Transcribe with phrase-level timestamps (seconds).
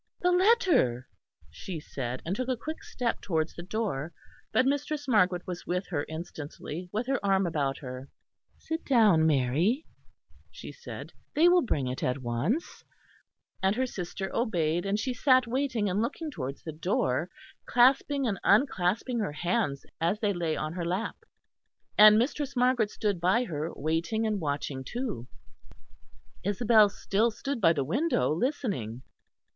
[0.21, 1.07] "The letter!"
[1.51, 4.11] she said; and took a quick step towards the door;
[4.51, 8.09] but Mistress Margaret was with her instantly, with her arm about her.
[8.57, 9.85] "Sit down, Mary,"
[10.49, 12.83] she said, "they will bring it at once";
[13.61, 17.29] and her sister obeyed; and she sat waiting and looking towards the door,
[17.67, 21.17] clasping and unclasping her hands as they lay on her lap;
[21.95, 25.27] and Mistress Margaret stood by her, waiting and watching too.
[26.43, 29.03] Isabel still stood by the window listening.